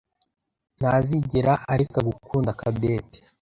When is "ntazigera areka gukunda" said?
0.77-2.57